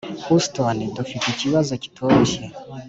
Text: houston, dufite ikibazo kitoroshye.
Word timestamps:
houston, 0.25 0.77
dufite 0.97 1.25
ikibazo 1.29 1.71
kitoroshye. 1.83 2.43